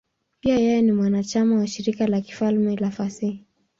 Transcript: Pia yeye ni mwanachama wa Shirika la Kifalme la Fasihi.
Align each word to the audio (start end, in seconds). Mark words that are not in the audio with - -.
Pia 0.39 0.55
yeye 0.55 0.81
ni 0.81 0.91
mwanachama 0.91 1.55
wa 1.55 1.67
Shirika 1.67 2.07
la 2.07 2.21
Kifalme 2.21 2.75
la 2.75 2.91
Fasihi. 2.91 3.45